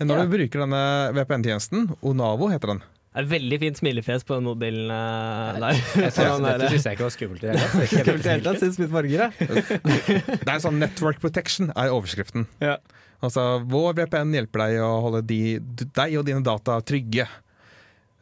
[0.00, 0.24] Når Ja.
[0.24, 0.80] du bruker denne
[1.18, 2.78] VPN-tjenesten, Onavo heter den.
[3.10, 5.74] Det er veldig fint smilefjes på den mobilen eh, der.
[5.74, 8.60] Jeg synes, Sånn dette syns jeg ikke var skummelt i det hele tatt.
[8.62, 9.32] Synes mitt farger.
[10.46, 12.46] Det er sånn Network Protection er overskriften.
[12.62, 12.76] Ja.
[13.20, 15.40] Altså, Vår VPN hjelper deg å holde de,
[15.82, 17.26] deg og dine data trygge.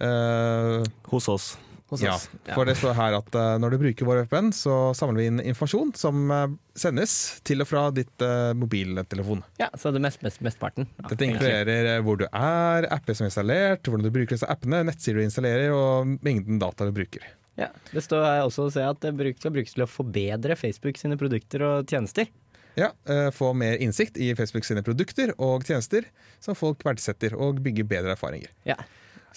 [0.00, 0.80] Uh,
[1.12, 1.50] Hos oss.
[1.88, 2.26] Hos Ja, oss.
[2.44, 2.52] Ja.
[2.52, 5.40] for det står her at uh, når du bruker vår VPN, så samler vi inn
[5.40, 6.42] informasjon som uh,
[6.76, 7.14] sendes
[7.48, 9.40] til og fra ditt uh, mobiltelefon.
[9.60, 10.84] Ja, så det mest, mest, mestparten.
[11.00, 14.82] Ja, Dette inkluderer hvor du er, apper som er installert, hvordan du bruker disse appene,
[14.90, 17.24] nettsider du installerer, og mengden data du bruker.
[17.58, 21.00] Ja, det står her også å se at det skal brukes til å forbedre Facebook
[21.00, 22.28] sine produkter og tjenester.
[22.78, 26.06] Ja, eh, Få mer innsikt i Facebook sine produkter og tjenester
[26.38, 28.52] som folk verdsetter, og bygge bedre erfaringer.
[28.68, 28.76] Ja.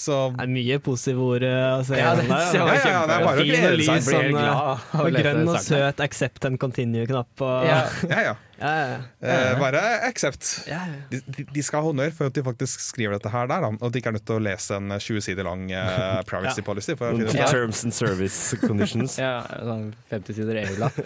[0.01, 1.97] Så Det er mye positive ord eh, å se.
[1.99, 4.05] Ja, det Ja, ja, det er bare å glede seg.
[4.07, 7.43] sånn, glad eh, og grønn og søt accept and continue-knapp.
[7.67, 7.83] Ja.
[8.09, 8.39] ja, ja.
[8.61, 10.47] Ja, ja, Eh, bare accept.
[10.69, 10.79] ja.
[10.85, 10.99] ja.
[11.09, 13.85] De, de, skal ha honnør for at de faktisk skriver dette her der, da, og
[13.87, 16.65] at de ikke er nødt til å lese en 20 sider lang uh, privacy Ja.
[16.67, 16.95] policy.
[16.99, 17.49] For å finne Ja.
[17.49, 19.17] Terms and service conditions.
[19.21, 21.01] Ja, sånn 50 sider EU-blad.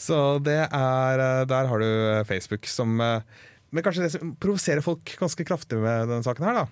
[0.00, 3.20] Så det er eh, Der har du eh, Facebook som eh,
[3.72, 6.66] Men kanskje det som provoserer folk ganske kraftig med denne saken her, da,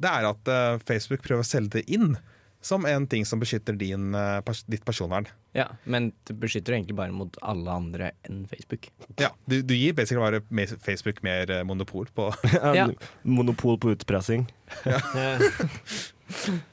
[0.00, 2.16] det er at eh, Facebook prøver å selge det inn
[2.64, 5.26] som en ting som beskytter din, eh, pers ditt personvern.
[5.52, 8.88] Ja, men det beskytter egentlig bare mot alle andre enn Facebook.
[9.20, 12.30] Ja, du, du gir basically bare Facebook mer eh, monopol på
[12.78, 12.88] Ja.
[13.22, 14.48] Monopol på utpressing.
[14.88, 15.00] Ja.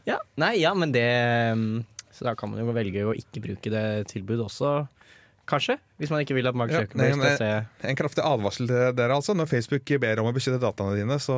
[0.07, 1.03] Ja, nei, ja, men det
[1.59, 1.83] mm,
[2.15, 4.85] Så da kan man jo velge å ikke bruke det tilbudet også.
[5.51, 5.75] Kanskje?
[5.99, 9.17] Hvis man ikke vil at Mark Zuckerberg ja, skal se En kraftig advarsel til dere,
[9.17, 9.35] altså.
[9.35, 11.37] Når Facebook ber om å beskytte dataene dine, så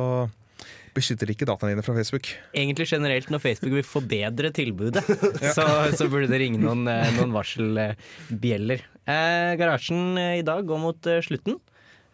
[0.94, 2.30] beskytter ikke dataene dine fra Facebook.
[2.54, 5.04] Egentlig generelt når Facebook vil forbedre tilbudet,
[5.56, 8.84] så, så burde det ringe noen, eh, noen varselbjeller.
[9.04, 11.58] Eh, garasjen eh, i dag går mot eh, slutten.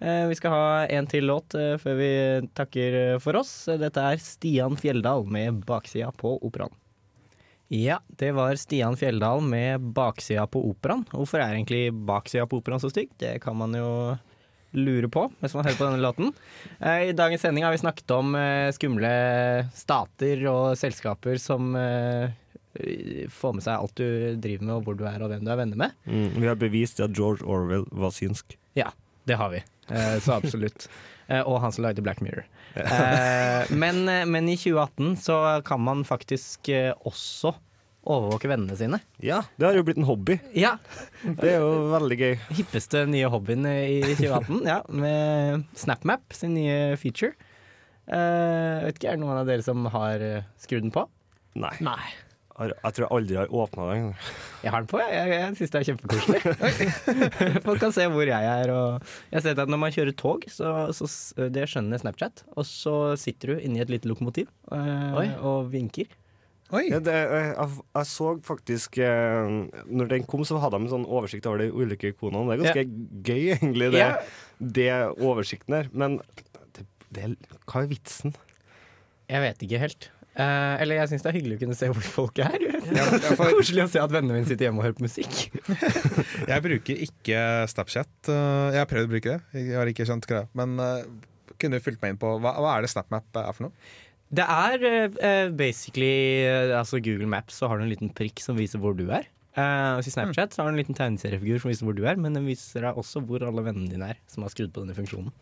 [0.01, 2.13] Eh, vi skal ha en til låt før vi
[2.57, 3.53] takker for oss.
[3.69, 6.75] Dette er Stian Fjelldal med 'Baksida på operaen'.
[7.71, 11.05] Ja, det var Stian Fjelldal med 'Baksida på operaen'.
[11.13, 13.13] Hvorfor er egentlig baksida på operaen så stygg?
[13.21, 13.91] Det kan man jo
[14.77, 16.33] lure på hvis man hører på denne låten.
[16.79, 19.11] Eh, I dagens sending har vi snakket om eh, skumle
[19.77, 22.31] stater og selskaper som eh,
[23.35, 25.59] får med seg alt du driver med, og hvor du er, og hvem du er
[25.59, 25.97] venner med.
[26.07, 28.55] Mm, vi har bevist at George Orwell var synsk.
[28.79, 28.93] Ja,
[29.27, 29.65] det har vi.
[30.23, 30.87] Så absolutt.
[31.51, 32.47] Og han som lagde Black Mirror.
[33.75, 36.71] Men, men i 2018 så kan man faktisk
[37.07, 37.53] også
[38.01, 39.01] overvåke vennene sine.
[39.21, 40.39] Ja, det har jo blitt en hobby.
[40.57, 40.77] Ja,
[41.25, 42.35] Det er jo veldig gøy.
[42.57, 47.35] hippeste nye hobbyen i 2018, ja, med SnapMap sin nye feature.
[48.11, 51.05] Uh, vet ikke, Er det noen av dere som har eh, skrudd den på?
[51.61, 51.77] Nei.
[51.85, 52.11] Nei.
[52.61, 54.09] Jeg tror jeg aldri har åpna den.
[54.61, 56.41] Jeg har den på, jeg, jeg, jeg syns det er kjempekoselig.
[57.67, 58.73] Folk kan se hvor jeg er.
[58.75, 61.09] Jeg har sett at når man kjører tog, så, så
[61.55, 62.43] det skjønner Snapchat.
[62.61, 66.11] Og så sitter du inni et lite lokomotiv eh, og vinker.
[66.71, 66.85] Oi!
[66.93, 69.49] Ja, det, jeg, jeg, jeg så faktisk eh,
[69.91, 72.55] Når den kom, så hadde de en sånn oversikt over de ulike ikonene.
[72.61, 74.13] Det er ganske gøy, egentlig, det, Ja.
[74.79, 75.91] det oversikten der.
[75.91, 76.21] Men
[76.77, 77.29] det, det,
[77.67, 78.37] hva er vitsen?
[79.31, 80.11] Jeg vet ikke helt.
[80.41, 82.55] Eh, eller jeg syns det er hyggelig å kunne se hvor folk er.
[82.63, 82.77] Ja,
[83.11, 85.41] ja, for- Koselig å se at vennene mine sitter hjemme og hører på musikk.
[86.51, 88.13] Jeg bruker ikke Snapchat.
[88.31, 90.47] Uh, Jeg har prøvd å bruke det, jeg har ikke skjønt greia.
[90.59, 91.03] Men uh,
[91.61, 93.91] kunne du fulgt meg inn på hva, hva er det SnapMap er for noe?
[94.31, 98.59] Det er uh, basically uh, altså Google Maps, så har du en liten prikk som
[98.59, 99.27] viser hvor du er.
[99.59, 102.15] Uh, og I Snapchat så har du en liten tegneseriefigur som viser hvor du er,
[102.21, 104.95] men den viser deg også hvor alle vennene dine er, som har skrudd på denne
[104.95, 105.33] funksjonen.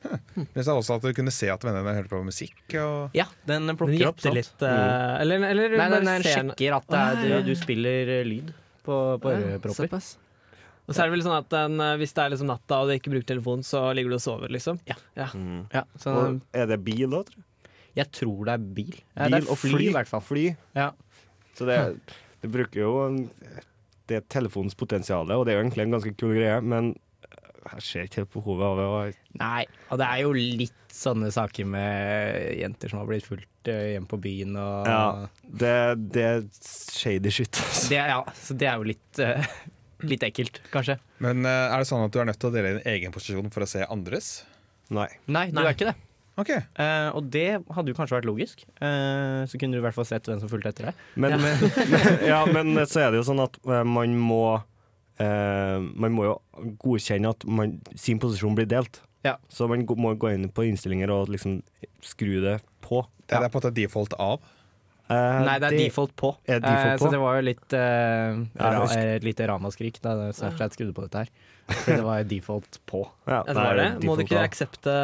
[0.00, 2.56] Men så er det også at du kunne se at vennene hørte på musikk.
[2.80, 4.32] Og Ja, den Den plukker opp sånt.
[4.38, 8.48] litt eh, Eller, eller Nei, den, den sjekker at det er, du, du spiller lyd
[8.86, 9.76] på, på Ja, ørepropper.
[9.82, 10.08] såpass.
[10.88, 12.94] Og så er det vel sånn at den, hvis det er liksom natta og du
[12.96, 14.80] ikke bruker telefon, så ligger du og sover, liksom.
[14.88, 14.96] Ja.
[15.20, 15.28] Ja.
[15.76, 17.44] Ja, så Og er det bil da, tror jeg?
[17.98, 18.94] Jeg tror det er bil.
[19.16, 20.24] Ja, Bil det er og fly, i hvert fall.
[20.24, 20.46] Fly.
[20.76, 20.90] Ja.
[21.58, 21.76] Så det,
[22.40, 22.92] det bruker jo
[24.08, 26.94] Det telefonens potensial, og det er jo egentlig en ganske kul greie, men
[27.70, 29.18] jeg ser ikke helt behovet av det.
[29.38, 33.90] Nei, og det er jo litt sånne saker med jenter som har blitt fulgt hjemme
[33.92, 35.02] hjem på byen og Ja.
[35.44, 35.74] Det,
[36.16, 37.52] det er shady shit.
[37.60, 37.88] Altså.
[37.92, 39.44] det, er- ja, Så det er jo litt, uh,
[40.08, 40.96] litt ekkelt, kanskje.
[41.20, 43.50] Men uh, er det sånn at du er nødt til å dele din egen posisjon
[43.52, 44.30] for å se andres?
[44.90, 45.08] Nei.
[45.28, 45.96] Nei, du er ikke det.
[46.40, 46.50] Ok,
[46.80, 48.62] Uh, og det hadde jo kanskje vært logisk.
[48.80, 51.04] Uh, så kunne du i hvert fall sett hvem som fulgte etter deg.
[51.20, 51.64] Men, men,
[52.24, 54.42] ja, men så er det jo sånn at uh, man må
[55.20, 56.34] eh, Man må jo
[56.80, 59.02] godkjenne at man, sin posisjon blir delt.
[59.26, 59.34] Ja.
[59.52, 61.58] Så man må gå inn på innstillinger og liksom
[62.04, 63.02] skru det på.
[63.28, 64.40] Er det på en måte default av?
[65.10, 66.30] Eh, Nei, det er default på.
[66.46, 67.04] er default Eh, på.
[67.04, 71.32] så det var jo litt uh, Ja, lite ramaskrik da Snapchat skrudde på dette her.
[71.84, 73.04] Så det var default på.
[73.28, 73.88] Ja, Ja, det var det.
[74.06, 74.94] Må du ikke aksepte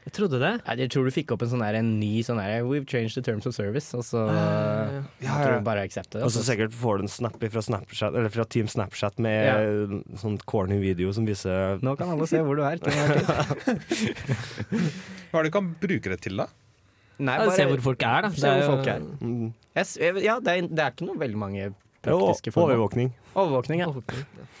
[0.00, 0.50] Jeg trodde det.
[0.64, 3.14] Ja, Jeg tror du fikk opp en sånn der, en ny sånn her We've changed
[3.18, 3.90] the terms of service.
[3.94, 5.58] Og så uh, ja, tror ja.
[5.60, 6.24] du bare aksepte det.
[6.24, 6.46] Og så altså.
[6.54, 9.58] sikkert får du en snap fra, Snapchat, eller fra Team Snapchat med Ja.
[10.22, 12.80] sånn corny video som viser Nå kan alle se hvor du er.
[15.30, 16.48] Hva er det du kan bruke det til, da?
[17.20, 18.30] Nei, ja, Se hvor folk er, da.
[18.32, 19.00] Se Det er hvor folk er.
[19.20, 21.68] mm, Yes, Ja, det er, det er ikke noe veldig mange
[22.04, 22.70] praktiske formål.
[22.74, 23.10] overvåkning.
[23.34, 23.90] Overvåkning, ja.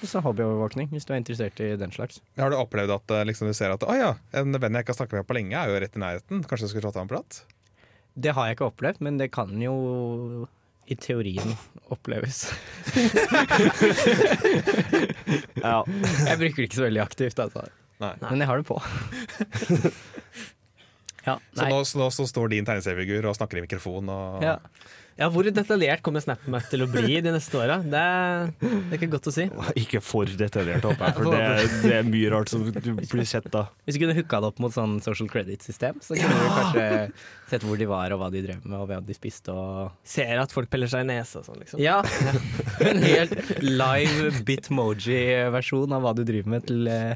[0.06, 2.20] Så hobbyovervåkning, hvis du er interessert i den slags.
[2.40, 4.94] Har du opplevd at eh, liksom, du ser at å ja, en venn jeg ikke
[4.94, 6.44] har snakket med på lenge, er jo rett i nærheten?
[6.48, 7.42] Kanskje du skulle tatt av en prat?
[8.20, 9.74] Det har jeg ikke opplevd, men det kan jo
[10.90, 11.52] i teorien
[11.94, 12.48] oppleves.
[15.60, 15.82] Ja.
[16.26, 17.66] Jeg bruker det ikke så veldig aktivt, altså.
[18.00, 18.14] Nei.
[18.24, 18.78] men jeg har det på.
[21.28, 24.54] ja, Så nå, så nå så står din tegneseriefigur og snakker i mikrofon og Ja.
[25.18, 27.80] Ja, Hvor detaljert kommer SnapMap til å bli de neste åra?
[27.82, 29.44] Det, er- det er ikke godt å si.
[29.76, 31.42] Ikke for detaljert, håper jeg, for det,
[31.82, 33.66] det er mye rart som du blir sett da.
[33.84, 36.86] Hvis du kunne hooka det opp mot sånn social credit-system, så kunne du kanskje
[37.50, 40.40] sett hvor de var, og hva de drev med, og hva de spiste, og Ser
[40.40, 41.82] at folk peller seg i nesa og sånn, liksom.
[41.84, 42.00] Ja.
[42.90, 47.12] En helt live bitmoji-versjon av hva du driver med til eh,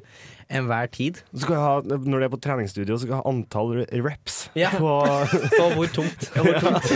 [0.48, 1.20] enhver tid.
[1.32, 3.72] Så skal jeg ha, når du er på treningsstudio, så skal jeg ha antall
[4.04, 4.36] reps.
[4.58, 4.70] Ja.
[4.76, 4.92] På,
[5.64, 6.28] Og hvor tungt.
[6.38, 6.86] Og hvor tungt.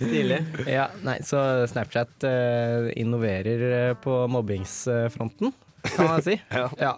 [0.00, 0.40] Stilig.
[0.68, 5.54] Ja, nei, så Snapchat uh, innoverer eh, på mobbingsfronten,
[5.94, 6.40] kan man si.
[6.80, 6.96] Ja.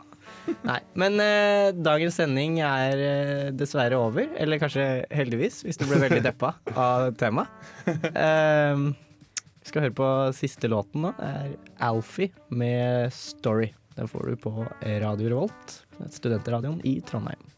[0.67, 4.27] Nei, men eh, dagens sending er eh, dessverre over.
[4.43, 7.53] Eller kanskje heldigvis, hvis du ble veldig deppa av temaet.
[7.87, 8.83] Eh,
[9.63, 11.13] Vi skal høre på siste låten nå.
[11.15, 11.53] Det er
[11.87, 13.71] Alfie med 'Story'.
[13.97, 17.53] Den får du på Radio Revolt, studentradioen i Trondheim.